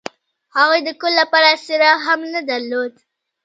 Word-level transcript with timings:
هغوی 0.55 0.79
د 0.83 0.89
کور 0.99 1.11
لپاره 1.21 1.59
څراغ 1.65 1.97
هم 2.07 2.19
نه 2.33 2.41
درلود 2.49 2.93